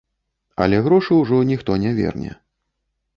Але 0.63 0.79
грошы 0.87 1.13
ўжо 1.19 1.37
ніхто 1.51 1.77
не 1.83 1.91
верне. 1.99 2.31